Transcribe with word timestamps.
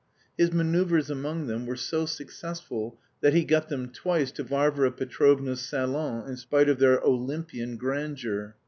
His 0.35 0.51
manoeuvres 0.51 1.11
among 1.11 1.45
them 1.45 1.67
were 1.67 1.75
so 1.75 2.07
successful 2.07 2.99
that 3.21 3.35
he 3.35 3.43
got 3.43 3.69
them 3.69 3.89
twice 3.91 4.31
to 4.31 4.43
Varvara 4.43 4.91
Petrovna's 4.91 5.59
salon 5.61 6.27
in 6.27 6.37
spite 6.37 6.69
of 6.69 6.79
their 6.79 6.97
Olympian 7.01 7.77
grandeur. 7.77 8.55